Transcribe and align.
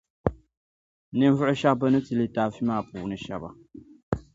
Ninvuɣu 1.17 1.53
shεba 1.59 1.79
bɛ 1.79 1.87
ni 1.89 1.99
ti 2.05 2.13
litaafi 2.19 2.61
maa 2.67 2.85
puuni 2.89 3.17
shεba 3.25 3.49
yεli. 3.59 3.79